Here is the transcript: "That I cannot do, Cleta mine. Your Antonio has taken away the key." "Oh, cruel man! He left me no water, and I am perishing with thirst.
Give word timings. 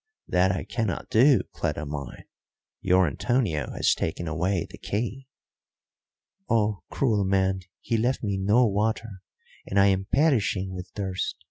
"That 0.27 0.51
I 0.51 0.63
cannot 0.63 1.11
do, 1.11 1.41
Cleta 1.51 1.85
mine. 1.85 2.23
Your 2.81 3.05
Antonio 3.05 3.69
has 3.73 3.93
taken 3.93 4.27
away 4.27 4.65
the 4.67 4.79
key." 4.79 5.27
"Oh, 6.49 6.81
cruel 6.89 7.23
man! 7.23 7.59
He 7.81 7.97
left 7.97 8.23
me 8.23 8.35
no 8.39 8.65
water, 8.65 9.21
and 9.67 9.79
I 9.79 9.85
am 9.89 10.05
perishing 10.11 10.73
with 10.73 10.87
thirst. 10.95 11.35